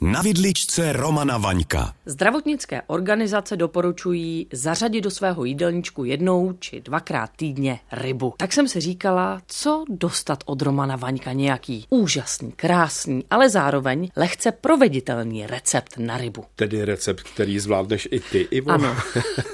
Na 0.00 0.22
vidličce 0.22 0.92
Romana 0.92 1.38
Vaňka. 1.38 1.94
Zdravotnické 2.06 2.82
organizace 2.86 3.56
doporučují 3.56 4.46
zařadit 4.52 5.00
do 5.00 5.10
svého 5.10 5.44
jídelníčku 5.44 6.04
jednou 6.04 6.52
či 6.58 6.80
dvakrát 6.80 7.30
týdně 7.36 7.80
rybu. 7.92 8.34
Tak 8.36 8.52
jsem 8.52 8.68
si 8.68 8.80
říkala, 8.80 9.42
co 9.46 9.84
dostat 9.88 10.44
od 10.46 10.62
Romana 10.62 10.96
Vaňka 10.96 11.32
nějaký 11.32 11.86
úžasný, 11.90 12.52
krásný, 12.52 13.24
ale 13.30 13.50
zároveň 13.50 14.08
lehce 14.16 14.52
proveditelný 14.52 15.46
recept 15.46 15.98
na 15.98 16.18
rybu. 16.18 16.44
Tedy 16.56 16.84
recept, 16.84 17.22
který 17.22 17.58
zvládneš 17.58 18.08
i 18.10 18.20
ty, 18.20 18.38
Ivo. 18.50 18.70
Ano, 18.70 18.96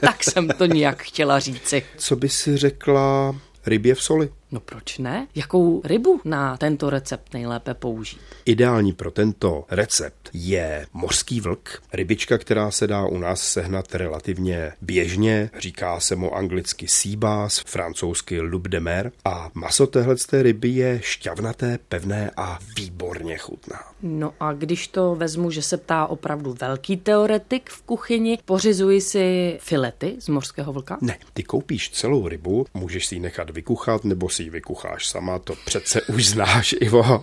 tak 0.00 0.24
jsem 0.24 0.48
to 0.48 0.66
nějak 0.66 1.02
chtěla 1.02 1.38
říci. 1.38 1.82
Co 1.96 2.16
by 2.16 2.28
si 2.28 2.56
řekla 2.56 3.36
rybě 3.66 3.94
v 3.94 4.02
soli? 4.02 4.28
No 4.52 4.60
proč 4.60 4.98
ne? 4.98 5.26
Jakou 5.34 5.82
rybu 5.84 6.20
na 6.24 6.56
tento 6.56 6.90
recept 6.90 7.34
nejlépe 7.34 7.74
použít? 7.74 8.20
Ideální 8.44 8.92
pro 8.92 9.10
tento 9.10 9.64
recept 9.70 10.30
je 10.32 10.86
mořský 10.92 11.40
vlk, 11.40 11.82
rybička, 11.92 12.38
která 12.38 12.70
se 12.70 12.86
dá 12.86 13.06
u 13.06 13.18
nás 13.18 13.42
sehnat 13.42 13.94
relativně 13.94 14.72
běžně, 14.80 15.50
říká 15.58 16.00
se 16.00 16.16
mu 16.16 16.34
anglicky 16.34 16.88
sea 16.88 17.16
bass, 17.16 17.62
francouzsky 17.66 18.40
loup 18.40 18.68
de 18.68 18.80
mer 18.80 19.12
a 19.24 19.50
maso 19.54 19.86
téhle 19.86 20.16
ryby 20.32 20.68
je 20.68 21.00
šťavnaté, 21.02 21.78
pevné 21.88 22.30
a 22.36 22.58
výborně 22.76 23.38
chutná. 23.38 23.80
No 24.02 24.34
a 24.40 24.52
když 24.52 24.88
to 24.88 25.14
vezmu, 25.14 25.50
že 25.50 25.62
se 25.62 25.76
ptá 25.76 26.06
opravdu 26.06 26.56
velký 26.60 26.96
teoretik 26.96 27.70
v 27.70 27.82
kuchyni, 27.82 28.38
pořizuji 28.44 29.00
si 29.00 29.58
filety 29.60 30.16
z 30.18 30.28
mořského 30.28 30.72
vlka? 30.72 30.98
Ne, 31.00 31.18
ty 31.32 31.42
koupíš 31.42 31.90
celou 31.90 32.28
rybu, 32.28 32.66
můžeš 32.74 33.06
si 33.06 33.14
ji 33.14 33.20
nechat 33.20 33.50
vykuchat 33.50 34.04
nebo 34.04 34.28
si 34.28 34.41
ji 34.42 34.50
vykucháš 34.50 35.08
sama, 35.08 35.38
to 35.38 35.54
přece 35.64 36.02
už 36.02 36.26
znáš, 36.26 36.74
Ivo. 36.80 37.22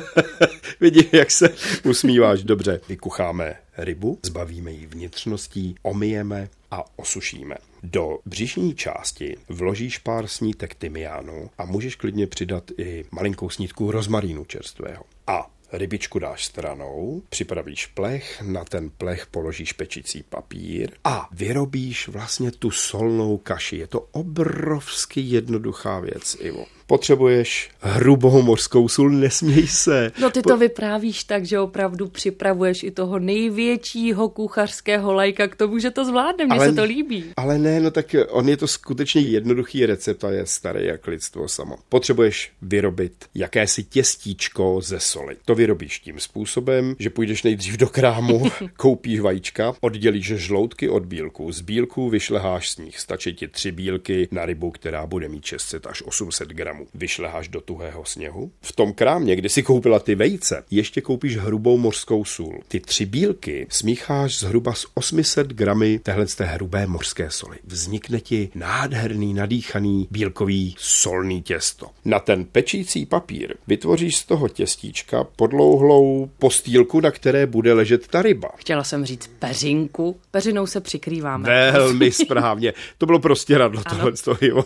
Vidím, 0.80 1.04
jak 1.12 1.30
se 1.30 1.54
usmíváš. 1.84 2.42
Dobře, 2.42 2.80
vykucháme 2.88 3.56
rybu, 3.78 4.18
zbavíme 4.22 4.72
ji 4.72 4.86
vnitřností, 4.86 5.74
omijeme 5.82 6.48
a 6.70 6.84
osušíme. 6.96 7.54
Do 7.82 8.18
břišní 8.26 8.74
části 8.74 9.36
vložíš 9.48 9.98
pár 9.98 10.26
snítek 10.26 10.74
tymiánu 10.74 11.50
a 11.58 11.64
můžeš 11.64 11.96
klidně 11.96 12.26
přidat 12.26 12.64
i 12.78 13.04
malinkou 13.10 13.50
snídku 13.50 13.90
rozmarínu 13.90 14.44
čerstvého. 14.44 15.04
A 15.26 15.50
rybičku 15.72 16.18
dáš 16.18 16.44
stranou, 16.44 17.22
připravíš 17.28 17.86
plech, 17.86 18.42
na 18.42 18.64
ten 18.64 18.90
plech 18.90 19.26
položíš 19.26 19.72
pečicí 19.72 20.22
papír 20.22 20.90
a 21.04 21.28
vyrobíš 21.32 22.08
vlastně 22.08 22.50
tu 22.50 22.70
solnou 22.70 23.38
kaši. 23.38 23.76
Je 23.76 23.86
to 23.86 24.00
obrovsky 24.00 25.20
jednoduchá 25.20 26.00
věc, 26.00 26.36
Ivo. 26.40 26.66
Potřebuješ 26.90 27.70
hrubou 27.80 28.42
mořskou 28.42 28.88
sůl, 28.88 29.10
nesměj 29.10 29.66
se. 29.66 30.12
No 30.20 30.30
ty 30.30 30.42
to 30.42 30.56
vyprávíš 30.56 31.24
tak, 31.24 31.44
že 31.44 31.60
opravdu 31.60 32.08
připravuješ 32.08 32.82
i 32.82 32.90
toho 32.90 33.18
největšího 33.18 34.28
kuchařského 34.28 35.12
lajka 35.12 35.48
k 35.48 35.56
tomu, 35.56 35.78
že 35.78 35.90
to 35.90 36.04
zvládne, 36.04 36.46
mně 36.46 36.54
ale, 36.54 36.68
se 36.68 36.74
to 36.74 36.84
líbí. 36.84 37.24
Ale 37.36 37.58
ne, 37.58 37.80
no 37.80 37.90
tak 37.90 38.16
on 38.28 38.48
je 38.48 38.56
to 38.56 38.66
skutečně 38.66 39.20
jednoduchý 39.20 39.86
recept 39.86 40.24
a 40.24 40.30
je 40.30 40.46
starý 40.46 40.86
jak 40.86 41.06
lidstvo 41.06 41.48
samo. 41.48 41.76
Potřebuješ 41.88 42.52
vyrobit 42.62 43.12
jakési 43.34 43.84
těstíčko 43.84 44.80
ze 44.82 45.00
soli. 45.00 45.36
To 45.44 45.54
vyrobíš 45.54 45.98
tím 45.98 46.20
způsobem, 46.20 46.96
že 46.98 47.10
půjdeš 47.10 47.42
nejdřív 47.42 47.76
do 47.76 47.88
krámu, 47.88 48.42
koupíš 48.76 49.20
vajíčka, 49.20 49.74
oddělíš 49.80 50.26
žloutky 50.26 50.88
od 50.88 51.06
bílků. 51.06 51.52
Z 51.52 51.60
bílků 51.60 52.10
vyšleháš 52.10 52.70
z 52.70 52.76
nich. 52.76 52.98
Stačí 53.00 53.34
ti 53.34 53.48
tři 53.48 53.72
bílky 53.72 54.28
na 54.30 54.46
rybu, 54.46 54.70
která 54.70 55.06
bude 55.06 55.28
mít 55.28 55.44
600 55.44 55.86
až 55.86 56.02
800 56.02 56.48
gramů 56.48 56.79
krámu. 56.80 56.86
Vyšleháš 56.94 57.48
do 57.48 57.60
tuhého 57.60 58.04
sněhu. 58.04 58.50
V 58.62 58.72
tom 58.72 58.92
krámě, 58.92 59.36
kdy 59.36 59.48
si 59.48 59.62
koupila 59.62 59.98
ty 59.98 60.14
vejce, 60.14 60.64
ještě 60.70 61.00
koupíš 61.00 61.36
hrubou 61.36 61.78
mořskou 61.78 62.24
sůl. 62.24 62.60
Ty 62.68 62.80
tři 62.80 63.06
bílky 63.06 63.66
smícháš 63.70 64.38
zhruba 64.38 64.74
s 64.74 64.86
800 64.94 65.46
gramy 65.46 65.98
téhle 65.98 66.26
té 66.26 66.44
hrubé 66.44 66.86
mořské 66.86 67.30
soli. 67.30 67.58
Vznikne 67.64 68.20
ti 68.20 68.50
nádherný, 68.54 69.34
nadýchaný 69.34 70.08
bílkový 70.10 70.74
solný 70.78 71.42
těsto. 71.42 71.86
Na 72.04 72.18
ten 72.18 72.44
pečící 72.44 73.06
papír 73.06 73.54
vytvoříš 73.66 74.16
z 74.16 74.24
toho 74.24 74.48
těstíčka 74.48 75.24
podlouhlou 75.24 76.30
postýlku, 76.38 77.00
na 77.00 77.10
které 77.10 77.46
bude 77.46 77.72
ležet 77.72 78.08
ta 78.08 78.22
ryba. 78.22 78.48
Chtěla 78.56 78.84
jsem 78.84 79.04
říct 79.04 79.30
peřinku. 79.38 80.20
Peřinou 80.30 80.66
se 80.66 80.80
přikrýváme. 80.80 81.72
Velmi 81.72 82.12
správně. 82.12 82.72
To 82.98 83.06
bylo 83.06 83.18
prostě 83.18 83.58
radlo 83.58 83.82
tohle 83.84 84.16
z 84.16 84.22
toho. 84.22 84.38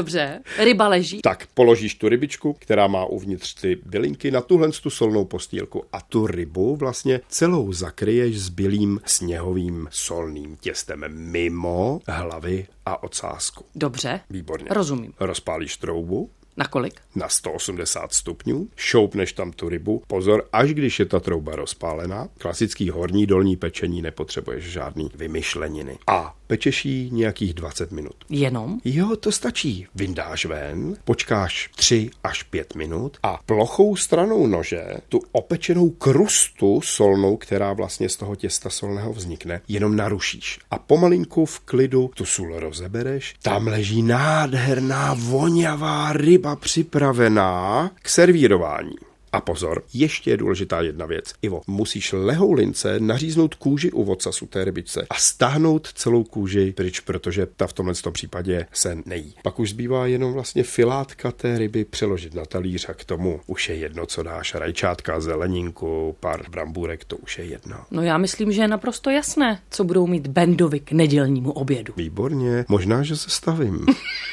Dobře, 0.00 0.40
ryba 0.58 0.88
leží. 0.88 1.20
Tak 1.22 1.46
položíš 1.54 1.94
tu 1.94 2.08
rybičku, 2.08 2.52
která 2.52 2.86
má 2.86 3.04
uvnitř 3.04 3.54
ty 3.54 3.78
bylinky, 3.86 4.30
na 4.30 4.40
tuhle 4.40 4.70
tu 4.72 4.90
solnou 4.90 5.24
postýlku 5.24 5.84
a 5.92 6.00
tu 6.00 6.26
rybu 6.26 6.76
vlastně 6.76 7.20
celou 7.28 7.72
zakryješ 7.72 8.40
s 8.40 8.48
bílým 8.48 9.00
sněhovým 9.04 9.88
solným 9.90 10.56
těstem 10.56 11.04
mimo 11.08 12.00
hlavy 12.06 12.66
a 12.86 13.02
ocásku. 13.02 13.64
Dobře. 13.74 14.20
Výborně. 14.30 14.66
Rozumím. 14.70 15.12
Rozpálíš 15.20 15.76
troubu, 15.76 16.30
na 16.60 16.66
kolik? 16.66 17.00
Na 17.14 17.28
180 17.28 18.12
stupňů. 18.12 18.68
Šoupneš 18.76 19.32
tam 19.32 19.52
tu 19.52 19.68
rybu. 19.68 20.02
Pozor, 20.06 20.48
až 20.52 20.74
když 20.74 20.98
je 20.98 21.06
ta 21.06 21.20
trouba 21.20 21.56
rozpálená. 21.56 22.28
Klasický 22.38 22.90
horní 22.90 23.26
dolní 23.26 23.56
pečení 23.56 24.02
nepotřebuješ 24.02 24.64
žádný 24.64 25.10
vymyšleniny. 25.14 25.98
A 26.06 26.34
pečeš 26.46 26.84
jí 26.84 27.10
nějakých 27.12 27.54
20 27.54 27.92
minut. 27.92 28.14
Jenom? 28.28 28.80
Jo, 28.84 29.16
to 29.16 29.32
stačí. 29.32 29.86
Vyndáš 29.94 30.44
ven, 30.44 30.96
počkáš 31.04 31.70
3 31.76 32.10
až 32.24 32.42
5 32.42 32.74
minut 32.74 33.16
a 33.22 33.38
plochou 33.46 33.96
stranou 33.96 34.46
nože 34.46 34.84
tu 35.08 35.20
opečenou 35.32 35.90
krustu 35.90 36.80
solnou, 36.80 37.36
která 37.36 37.72
vlastně 37.72 38.08
z 38.08 38.16
toho 38.16 38.36
těsta 38.36 38.70
solného 38.70 39.12
vznikne, 39.12 39.60
jenom 39.68 39.96
narušíš. 39.96 40.58
A 40.70 40.78
pomalinku 40.78 41.46
v 41.46 41.60
klidu 41.60 42.10
tu 42.14 42.24
sůl 42.24 42.60
rozebereš. 42.60 43.34
Tam 43.42 43.66
leží 43.66 44.02
nádherná 44.02 45.14
voňavá 45.14 46.12
ryba 46.12 46.49
ryba 46.50 46.56
připravená 46.56 47.90
k 48.02 48.08
servírování. 48.08 48.96
A 49.32 49.40
pozor, 49.40 49.82
ještě 49.94 50.30
je 50.30 50.36
důležitá 50.36 50.80
jedna 50.80 51.06
věc. 51.06 51.32
Ivo, 51.42 51.62
musíš 51.66 52.12
lehou 52.12 52.52
lince 52.52 53.00
naříznout 53.00 53.54
kůži 53.54 53.92
u 53.92 54.04
vocasu 54.04 54.46
té 54.46 54.64
rybičce 54.64 55.06
a 55.10 55.14
stáhnout 55.14 55.92
celou 55.94 56.24
kůži 56.24 56.72
pryč, 56.76 57.00
protože 57.00 57.46
ta 57.46 57.66
v 57.66 57.72
tomhle 57.72 57.94
případě 58.12 58.66
se 58.72 58.98
nejí. 59.06 59.34
Pak 59.42 59.58
už 59.58 59.70
zbývá 59.70 60.06
jenom 60.06 60.32
vlastně 60.32 60.62
filátka 60.62 61.32
té 61.32 61.58
ryby 61.58 61.84
přeložit 61.84 62.34
na 62.34 62.44
talíř 62.44 62.88
a 62.88 62.94
k 62.94 63.04
tomu 63.04 63.40
už 63.46 63.68
je 63.68 63.74
jedno, 63.74 64.06
co 64.06 64.22
dáš. 64.22 64.54
Rajčátka, 64.54 65.20
zeleninku, 65.20 66.16
pár 66.20 66.50
brambůrek, 66.50 67.04
to 67.04 67.16
už 67.16 67.38
je 67.38 67.44
jedno. 67.44 67.76
No 67.90 68.02
já 68.02 68.18
myslím, 68.18 68.52
že 68.52 68.62
je 68.62 68.68
naprosto 68.68 69.10
jasné, 69.10 69.60
co 69.70 69.84
budou 69.84 70.06
mít 70.06 70.26
Bendovi 70.26 70.80
k 70.80 70.92
nedělnímu 70.92 71.52
obědu. 71.52 71.92
Výborně, 71.96 72.64
možná, 72.68 73.02
že 73.02 73.16
se 73.16 73.30
stavím. 73.30 73.86